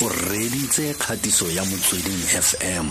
[0.00, 2.88] o reditse kgatiso ya motsweding fm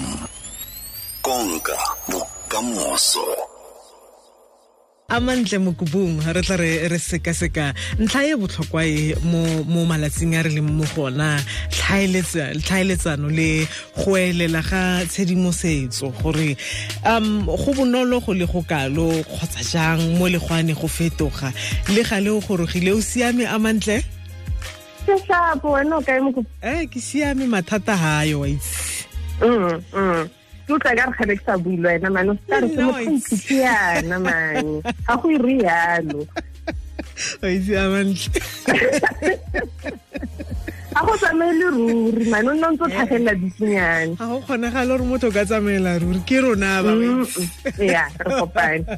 [1.22, 1.78] konka
[2.10, 3.26] bokamoso.
[5.10, 7.74] A mantle mo kubung re tla re re sekaseka.
[8.00, 11.40] Ntlha e botlhokwa e mo mo malatsing a re leng mo gona
[11.72, 16.58] tlhaeletsano le go elela ga tshedimosetso gore
[17.06, 21.54] um go bonolo go le go kalo kgotsa jang mo legwane go fetoga.
[21.88, 24.04] Le ga le o gorogile o siame a mantle
[25.08, 29.08] É, se sapo wena o kae moko e ke siame mathata hayo wa itse
[29.42, 30.28] mm mm
[30.68, 34.20] ke utlwa ka re se ke sa buile wena mane o stare se motho mphitlhiana
[34.20, 36.28] mane ga go irialo
[37.42, 38.42] wa itse amantle
[40.98, 45.06] ga go tsamaele ruri mane o nna ntse o tlhagelela ditsinyane ga go kgonagale gore
[45.06, 46.92] motho ka tsamaela ruri ke rona ba
[47.78, 48.86] ya re kopane.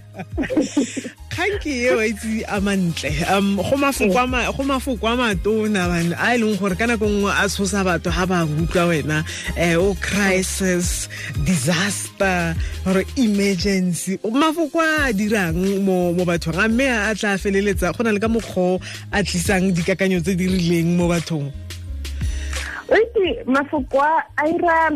[1.30, 3.12] Kgang ke e wa itse a mantle.
[3.28, 7.84] Um go mafoko a matona bane a e leng gore ka nako nngwe a tshosa
[7.84, 9.20] batho ga ba utlwa wena
[9.60, 11.08] um o crisis
[11.44, 12.56] disaster
[12.88, 14.18] or emergency.
[14.24, 18.80] Mafoko a dirang mo bathong a mme a tla feleletsa go na le ka mokgwa
[19.12, 21.52] a tlisang dikakanyo tse di rileng mo bathong
[22.90, 24.92] o itse mafoko a ira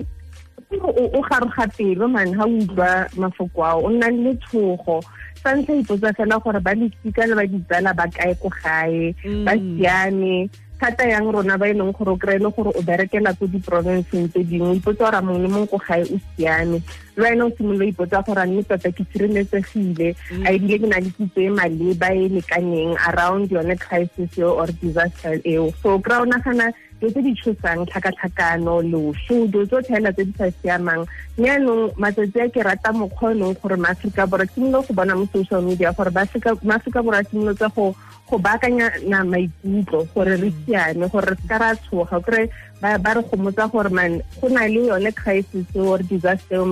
[0.73, 5.01] o garoga pelo mane ga o utlwa mafoko ao o nna le tshogo
[5.43, 9.11] sa ntlha ipotsa fela gore ba lesika le ba ditsala ba kae ko gae
[9.43, 10.47] ba siame.
[10.79, 14.31] Thata yang rona ba e leng gore o kry-e le gore o berekela ko di-provinceng
[14.31, 16.79] tse dingwe ipotsa gore mongwe le mongwe ko gae o siame.
[17.19, 20.15] Le wena o simolola ipotsa gore a mme tota ke sireletsegile
[20.47, 24.71] a ebile ke na le kitso e maleba e lekaneng around yone crisis eo or
[24.79, 25.75] disaster eo.
[25.83, 26.71] So o kry-a o nagana
[27.03, 31.03] dilo tse di tshosang tlhakatlhakano loso dilo tso tlhaela tse di sa siamang
[31.35, 34.93] mme anong matsatsi a ke rata mokgwa o leng gore maaforika borwa ke simolo go
[34.95, 37.91] bona mo social media gore maaforika borwa a simolotse go
[38.29, 42.47] go baakanyana maikutlo gore re siame gore re seka ra tshoga o kry
[42.79, 46.65] ba re gomotsa gore man go na le yone crisis or disaster eo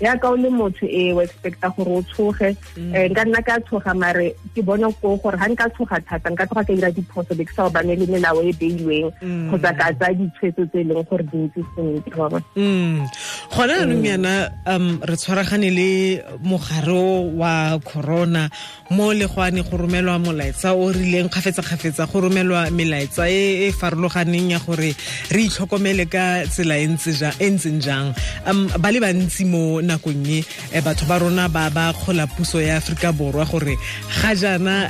[0.00, 2.56] mare yaka o le motho e o expecta gore o tshoge.
[2.76, 6.46] Um nka nna ka tshoga mare ke bona ko gore ga nka tshoga thata nka
[6.46, 9.10] tloga ka dira diphoso be ke sa obane le melao e beilweng
[9.50, 14.50] kgotsa ka tsaya ditshwetso tse e leng gore di ntse sentle wa gona anong yana
[14.66, 18.48] um re tshwaragane le mogare wa corona
[18.90, 24.58] mo le go romelwa molaetsa o rileng kgafetsa-kgafetsa go romelwa melaetsa e e farologaneng ya
[24.58, 24.94] gore
[25.30, 28.14] re itlhokomele ka tsela e ntseng jang.
[28.46, 32.76] Um ba le bantsi mo nakong e batho ba rona ba ba kgola puso ya
[32.76, 33.74] aforika borwa gore
[34.20, 34.88] ga jaana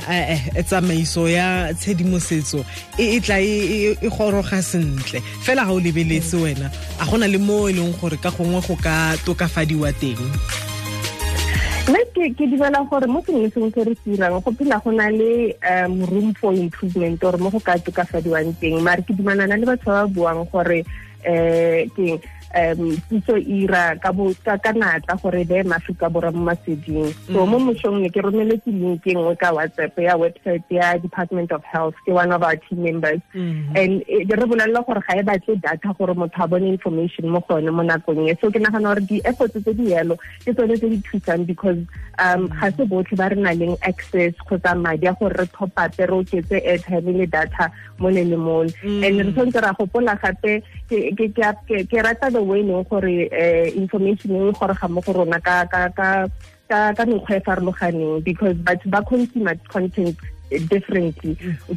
[0.67, 2.65] tsamaiso ya tshedimosetso
[2.97, 5.23] e tla e goroga sentle.
[5.43, 6.67] Fela ga o lebeletse wena
[6.99, 10.19] a gona le mo e leng gore ka gongwe go ka tokafadiwa teng.
[11.89, 15.09] Nna ke dumela gore mo sengwe sengwe se re se irang go phela go na
[15.09, 18.77] le um room for improvement or mo go ka tokafadiwang teng.
[18.83, 20.85] Maare ke dumelana le batho ba ba buang gore
[21.25, 22.21] um ke
[22.55, 24.11] um puso ira ka
[24.73, 27.13] natla gore be maaforika borwa mo maseding.
[27.27, 31.51] So mo mosong ne ke romeletse link e nngwe ka whatsapp ya website ya department
[31.51, 33.21] of health ke one of our team members.
[33.33, 37.57] And re bolelela gore ga e batle data gore motho a bone information mo go
[37.57, 38.35] yone mo nakong e.
[38.41, 41.77] So ke nagana gore di-efforts tse di yalo ke tsone tse di thusang because
[42.17, 45.69] um ga se botlhe ba re na leng access kgotsa madi a gore re top
[45.77, 50.63] upe re oketse airtime le data mole le mole and re tshwanetse ra gopola gape
[50.89, 54.51] ke rata the way leng gore eh, information e
[54.89, 55.65] mo go rona ka
[57.05, 59.01] mekgwa e farologaneng because ba
[59.69, 60.17] content
[60.67, 61.37] differently.
[61.69, 61.73] O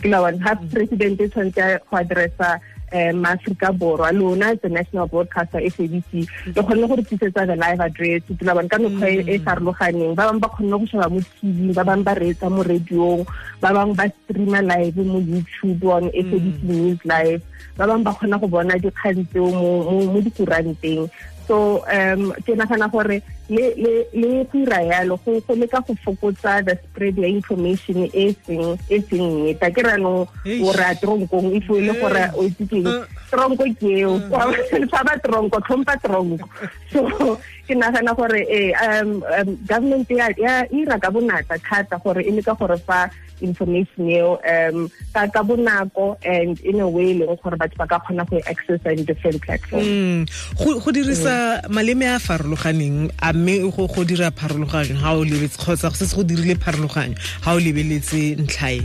[0.72, 2.60] president e go addressa
[2.92, 6.12] um maaforika borwa lona the national broadcaster sabc
[6.54, 10.14] le kgonne go re tlisetsa the live address tla bone ka mekgwa e farologaneng.
[10.14, 13.24] Ba bangwe ba kgonne go sheba mo tv ba bangwe ba reetsa mo radiong
[13.60, 17.42] ba bangwe ba streama live mo youtube on sabc news live.
[17.76, 21.08] Ba bangwe ba kgona go bona dikgang tseo mo dikuranteng
[21.52, 23.20] so um ke nagana gore
[23.52, 28.96] le go ira yalo go leka go fokotsa the spread ya information e seng e
[29.04, 32.88] seng nneta ke ranong o ra tronkong if o le gore o itse keng.
[33.28, 34.16] Tronko ke eo.
[34.32, 36.48] Ba tronko tlhompha tronko.
[36.88, 37.36] So
[37.68, 38.40] ke nagana gore
[38.80, 39.20] um
[39.68, 43.10] government ya ira ka bonatla thata gore e leka gore fa
[43.42, 47.98] information eo um ka ka bonako and in a way leng gore batho ba ka
[48.00, 50.30] kgona go access in different platforms.
[50.56, 55.94] Go dirisa maleme a farologaneng a mme go go dira pharologanyo ga o lebetse kgotsa
[55.94, 58.82] se se go dirile pharologanyo ga o lebeletse ntlhae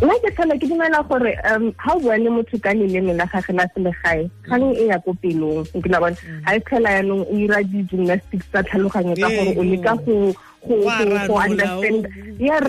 [0.00, 3.26] nna ke tlhola ke dumela gore um ga o bua le motho ka leleme la
[3.28, 7.34] gage la selegae kgang e ya ko pelong nkela bone ga e tlhela yaanong o
[7.36, 10.32] ira di-gymnastics tsa tlhaloganyo ka gore o leka go
[10.66, 12.06] go understand
[12.40, 12.60] ya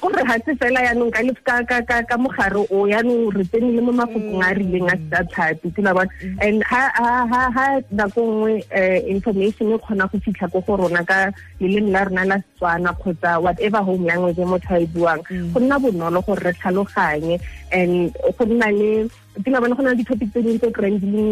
[0.00, 3.92] ko re ga se fela yaanong ka ka mogare o yaanong re tsene le mo
[3.92, 6.08] mafokong a rileng a tlhapi ke bona.
[6.40, 11.90] And ha nako nngwe um information e kgona go fitlha ko go rona ka leleme
[11.92, 15.22] la rona la setswana kgotsa whatever home language e motho a e buang
[15.52, 17.40] go nna bonolo gore re tlhaloganye
[17.72, 19.08] and go nna le
[19.44, 21.24] ke na bona go na le di-topic tse dingwe tse kry-ang di le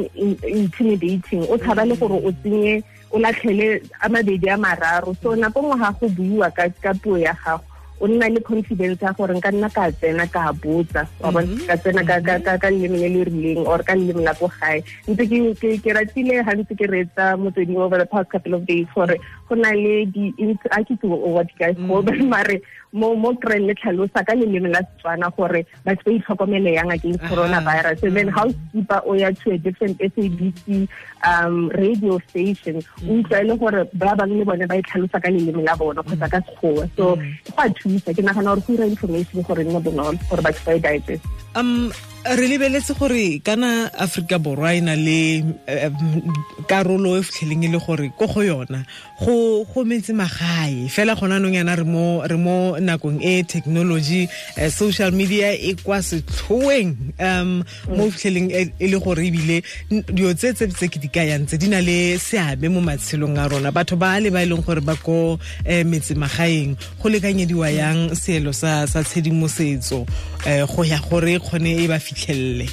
[0.44, 1.48] intimidating.
[1.48, 2.84] O tshaba le gore o tsenye
[3.14, 7.34] o latlhele a mabedi a mararo so nako nngwe ga go buiwa ka puo ya
[7.44, 7.62] gago
[8.00, 11.66] o nna le confidence ya gore nka nna ka tsena ka botsa wa bona mhm.
[11.66, 15.90] ka tsena ka leleme le le rileng or ka leleme la ko gae ntse ke
[15.94, 19.14] ratile ga ntse ke reetsa motsweding over the past couple of days gore
[19.48, 20.34] go na le di
[20.74, 22.26] a ke tse what guys go mm.
[22.26, 22.58] mare
[22.94, 27.26] mo mo kren le tlhalosa ka leleme la setswana gore ba se itlhokomele yang against
[27.26, 28.02] coronavirus.
[28.06, 30.88] And then housekeeper o ya to a different SABC
[31.26, 33.18] um radio station o mm.
[33.18, 36.40] utlwa le gore ba bang le bone ba itlhalosa ka leleme la bona kgotsa ka
[36.46, 36.86] sekgowa.
[36.96, 37.34] So mm.
[37.50, 38.14] go a thusa.
[38.14, 41.92] Ke nagana gore go ira information gore nne bonolo gore batho ba e diabetes um
[42.24, 45.44] re lebeletse gore kana aforika borwa e na le
[46.66, 48.84] karolo e fitlheleng e le gore ko go yona
[49.20, 50.88] go metse magae.
[50.88, 56.96] Fela gona nong yana re mo nakong e technology uh, social media e kwa setlhoeng
[57.20, 61.44] um mo fitlheleng e, e le gore ebile dio tse tse tse ke di kayang
[61.46, 63.70] tse di na le seabe mo matshelong a rona.
[63.70, 66.72] Batho ba le ba e leng gore ba ko um metse magaeng
[67.02, 72.68] go lekanyediwa yang seelo sa sa tshedimosetso um go ya gore kgone e ba fitlhelele?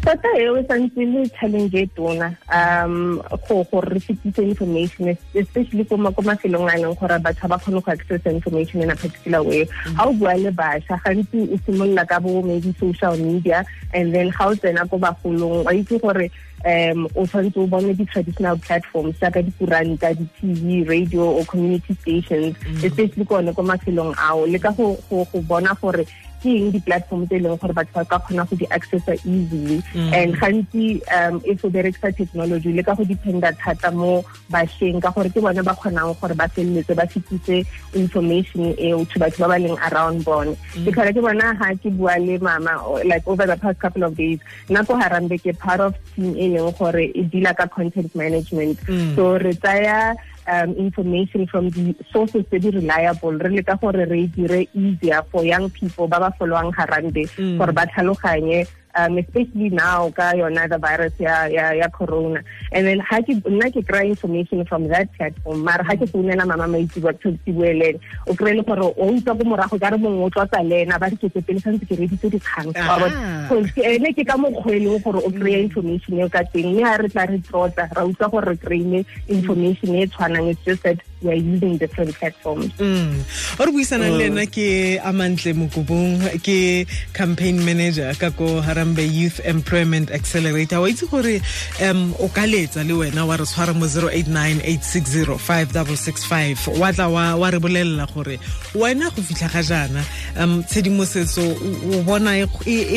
[0.00, 5.84] Tota eo e santse le challenge e tona um go go re fetise information especially
[5.84, 9.68] ko mafelong a leng gore batho ba kgone go access information in a particular way.
[9.92, 13.62] Ga o bua le bašwa gantsi o simolola ka bo maybe social media
[13.92, 16.32] and then ga o tsena ko bagolong wa itse gore
[16.64, 22.84] um o tshwanetse o bone di-traditional platforms jaaka dikuranta di-tv radio or community stations mm.
[22.88, 24.48] especially ko one ko mafelong ao.
[24.48, 24.96] Le ka go
[25.44, 26.08] bona gore
[26.42, 30.10] ke eng di-platform tse e leng gore batho ba ka kgona go di-accessa easily mm.
[30.16, 35.12] and gantsi um if o berekisa technology le ka go dependa thata mo bašweng ka
[35.12, 39.52] gore ke bone ba kgonang gore ba feleletse ba fetise information eo to batho ba
[39.52, 40.84] ba leng around bone mm.
[40.84, 44.16] ke tlhole ke bona ga ke bua le mama like over the past couple of
[44.16, 44.40] days
[44.72, 48.80] nna ko Harambee ke part of team e leng gore e deala ka content management
[48.88, 49.12] mm.
[49.16, 50.16] so re tsaya
[50.50, 55.44] um, information from the sources tse di reliable re leka gore re dire easier for
[55.46, 57.56] young people ba ba followang Harambee mm.
[57.58, 62.42] gore ba tlhaloganye um, especially now ka yona the virus ya ya ya corona.
[62.72, 66.46] And then ha ke nna ke kry information from that platform mara ha ke founela
[66.46, 69.98] mama maitsebo ke ke buele o kry le gore o utlwa go morago ka re
[69.98, 72.72] mongwe o tlotsa le ena ba di ke pele santse ke reditse dikgang.
[72.76, 73.48] Ah.
[73.48, 75.64] So ene ke ka mokgweleng gore o kry mm.
[75.68, 78.80] information eo ka teng mme ha re tla re tlotsa ra utlwa gore re kry
[78.80, 79.04] mm.
[79.28, 83.60] information e tshwanang it's just that we are using different platforms mm.
[83.60, 89.40] O re buisanang le ena ke amantle Mokubung ke campaign manager ka ko Harambee youth
[89.44, 90.80] employment accelerator.
[90.80, 91.40] Wa itse gore
[91.82, 97.58] um o ka letsa le wena wa re tshwara mo 0898605665 wa tla wa re
[97.58, 98.38] bolelela gore
[98.74, 100.04] wena go fitlha ga jaana
[100.40, 102.46] um tshedimosetso o bona e,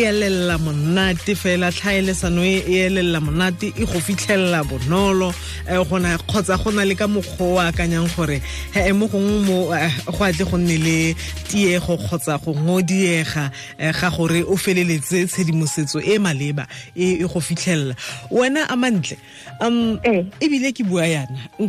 [0.06, 5.34] elelela monate fela tlhaelesano e elelela monate e go fitlhelela bonolo
[5.68, 8.42] um kgotsa go na le ka mokgwa o akanyang gore
[8.74, 11.16] he mo gongwe mo eh, go atle go nne le
[11.48, 17.40] tiego kgotsa go ngodiega eh, ga gore o feleletse tshedimosetso e maleba e, e go
[17.40, 17.96] fitlhelela.
[18.32, 19.18] Wena a mantle
[19.62, 20.00] um
[20.40, 21.40] ebile ke bua yana?
[21.60, 21.68] O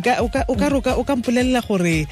[0.55, 2.07] ka re o ka mpolelela gore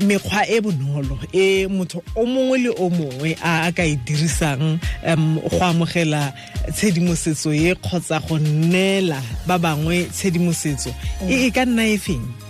[0.00, 5.40] mekgwa e bonolo e motho o mongwe le o mongwe a ka e dirisang um
[5.40, 6.32] go amogela
[6.72, 10.90] tshedimosetso e kgotsa go nnela ba bangwe tshedimosetso.
[11.28, 12.43] E, e ka nna e feng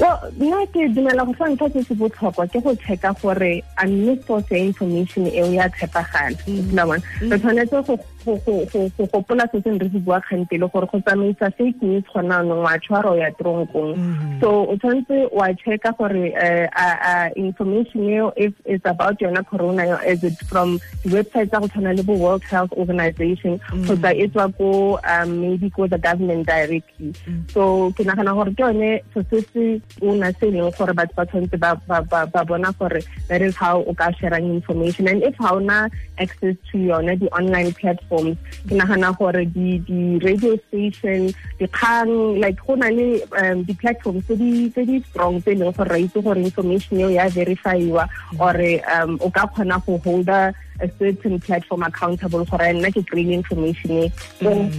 [0.00, 3.86] well nna ke dumela go sa ntlha se se botlhokwa ke go checka gore a
[3.86, 7.30] mme source ya information eo ya tshepagala mm.
[7.30, 12.04] re tshwanetse go gopola se seng re se bua kgantele gore go tsamaisa fake news
[12.12, 14.40] gona anong wa ya tronkong mm-hmm.
[14.40, 20.24] so o tshwanetse wa checka gore uh, information eo if it's about yona corona is
[20.24, 23.84] it from di-website tsa go tshwana le bo world health organization mm-hmm.
[23.84, 27.42] kgotsa e tswa ko um maybe ko the government directly mm.
[27.50, 31.26] so ke nagana gore ke yone so se se una se leng gore batho ba
[31.26, 35.90] tshwanetse ba bona gore that is how o ka sharing information and if ha ona
[36.18, 42.88] access to yona di-online platform platforms ke nagana gore di-radio station dikgang like go na
[42.88, 47.10] le um di-platforms tse di strong tse e leng gore ra itse gore information eo
[47.10, 48.56] ya verifyiwa or
[48.94, 53.90] um o ka kgona go holda a certain platform accountable gore nna ke kry information
[53.90, 54.70] e ko um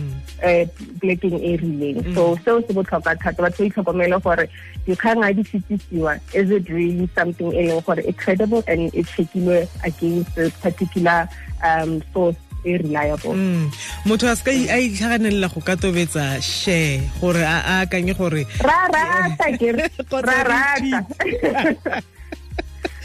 [0.99, 1.99] plekeng e rileng.
[2.15, 3.39] So seo se botlhokwa thata.
[3.39, 4.49] Batho ba itlhokomele gore
[4.87, 9.03] dikgang a di fetisiwa is it really something e leng gore e credible and e
[9.03, 11.29] checkilwe against a particular
[11.63, 12.35] um source
[12.65, 13.33] e reliable.
[13.33, 13.71] Mm.
[14.05, 18.89] Motho a se ka a itlhaganelela go ka tobetsa share gore a akanye gore ra
[18.89, 19.69] rata ke
[20.27, 22.01] ra rata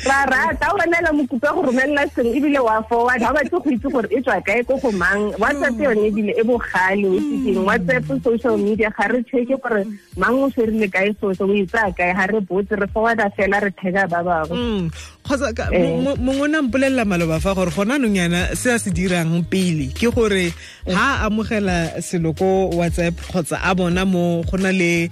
[0.05, 3.71] ra rata o bonela mokopi wa go romelela sengwe ebile wa forward ga batle go
[3.71, 5.33] itse gore e tswa kae ko go mang.
[5.39, 9.85] Whatsapp yone ebile e bogale o sekeng whatsapp social media ga re checke gore
[10.17, 12.15] mang o tshwerile kae sose o itsaya kae.
[12.17, 14.91] Ga re botse re forwarda fela re thega ba bangwe.
[15.21, 15.71] Kgotsa
[16.17, 19.93] mongwe na mpolelela maloba fa gore gona anong yana se a se dirang pele.
[19.93, 20.53] Ke gore
[20.89, 25.11] ha a amogela selo ko whatsapp kgotsa a bona mo go na le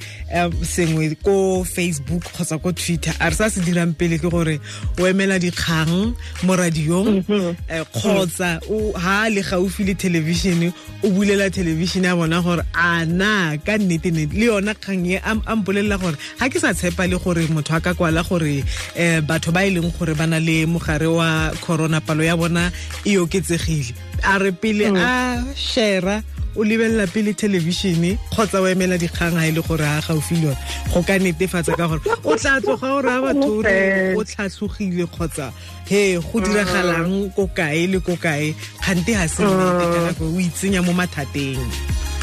[0.64, 4.58] sengwe ko facebook kgotsa ko twitter a re sa se dirang pele ke gore
[4.98, 7.56] o emela dikgang mo radiong mhm.
[7.68, 8.60] eh, kgotsa
[8.96, 14.10] ha le gaufi le television o bulela television a bona gore a na ka nnete
[14.10, 14.34] nnete.
[14.34, 17.80] Le yona kgang e a mpolelela gore ga ke sa tshepa le gore motho a
[17.80, 18.64] ka kwala gore
[18.98, 22.72] um batho ba e leng gore ba na le mogare wa corona palo ya bona
[23.04, 23.94] e oketsegile.
[24.24, 24.96] A re pele mhm.
[24.96, 26.22] a shera
[26.58, 30.50] o lebelela pele television kgotsa o emela dikgang ga e le gore a gaufi le
[30.50, 30.58] yone.
[30.92, 33.78] Go ka netefatsa ka gore o tla tloga gore a batho ore
[34.18, 35.52] o tlhatlhogile kgotsa
[35.88, 40.82] he go diragalang ko kae le ko kae kgante ga se ka nako o itsenya
[40.82, 41.62] mo mathateng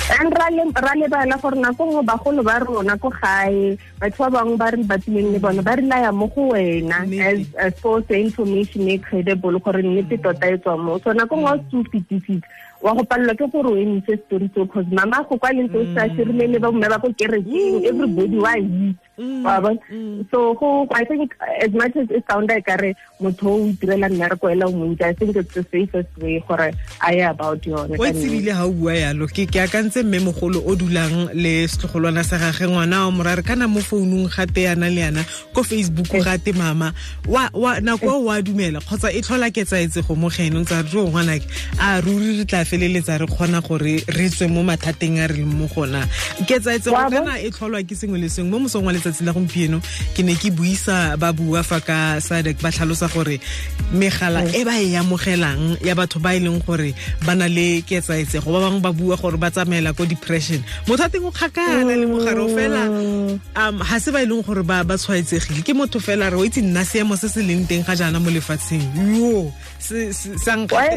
[0.09, 4.83] ra lebala gore nako nngwe bagolo ba rona ko gae batho ba bangwe ba re
[4.83, 7.01] batlileng le bone ba re laya mo go wena
[7.57, 10.99] as source information e credible gore nnete tota e tswa mo.
[10.99, 12.47] So nako nngwe o se o fetisitse
[12.81, 15.85] wa go palelwa ke gore o emise story tseo cause mama go kwa lentse o
[15.95, 19.79] sa shirile le ba bomme ba ko kerekeng everybody wa itse wa mm, bona?
[19.91, 20.25] Mm.
[20.31, 24.51] so go i think as much as it sound like are motho o itirela mmereko
[24.51, 28.11] ela o montsi i think it's the safest way gore a ye about yone o
[28.11, 32.37] tsebile ga o bua yalo ke ke akantse mme mogolo o dulang le setlogolwana sa
[32.37, 36.23] gage ngwana wa morare kana mo founung gate yana le yana ko facebook eh.
[36.23, 36.93] gate mama.
[37.27, 38.25] Wa wa nako eh.
[38.25, 41.47] wa dumela kgotsa e tlhola ke tsaetse mo gene ntse re jo ngwanake
[41.79, 45.53] a ruri re tla feleletsa re kgona gore re tswe mo mathateng a re leng
[45.55, 46.07] mo gona
[46.47, 49.79] ke tsaetse kana e tlholwa ke sengwe le sengwe mo mosong wa letsatsi la gompieno
[50.15, 53.39] ke ne ke buisa ba bua fa ka sadek ba tlhalosa gore
[53.93, 56.93] megala e ba e amogelang ya batho ba e leng gore
[57.25, 60.63] ba na le ketsaetsego ba bangwe ba bua gore ba tsamaela ko depression.
[60.87, 64.41] Motho a teng o kgakala le mogare o fela um ga se ba e leng
[64.41, 65.61] gore ba tshwaetsegile.
[65.61, 68.29] Ke motho fela re o itse nna seemo se se leng teng ga jaana mo
[68.33, 68.81] lefatsheng.
[69.13, 69.53] Yo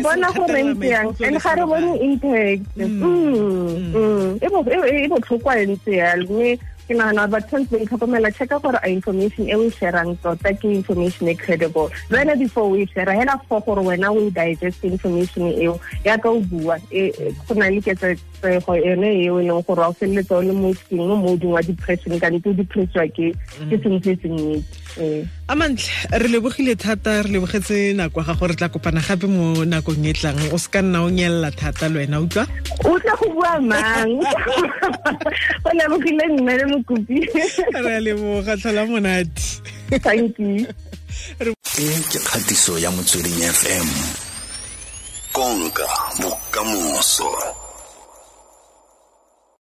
[0.01, 2.65] bona gore ntse yang and ga re bone impact.
[4.41, 6.57] E botlhokwa e ntse yalo
[6.89, 10.55] ke nagana batho tshwanetse ba itlhokomela checka gore a information e o e sharang tota
[10.57, 11.91] ke information e credible.
[12.11, 16.31] Wena before o e shara hela for gore wena o e digest information eo yaka
[16.31, 16.81] o bua.
[16.91, 17.81] Go na le
[18.41, 21.53] ketsego ene eo e leng gore wa o feleletsa o le mo seng mo moding
[21.53, 23.35] wa depression kante o depressiwa ke
[23.71, 29.01] sengwe se sengwetse a mantle re lebogile thata re lebogetse nako ga gore tla kopana
[29.01, 30.39] gape mo nakong e tlang.
[30.53, 32.47] O se ka nna o nyelela thata le wena utlwa?
[32.85, 34.21] O tla go bua mang?
[35.67, 37.25] O lebogile nna le mokopi.
[37.75, 39.63] Re a leboga tlhola monate.
[40.03, 40.67] Thank you.
[41.79, 43.89] E ke kgatiso ya motsweding fm
[45.33, 45.87] konka
[46.21, 47.31] bokamoso